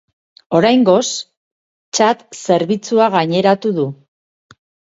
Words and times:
Oraingoz 0.59 1.03
txat 1.11 2.25
zerbitzua 2.39 3.13
gaineratu 3.19 3.77
du. 3.79 3.89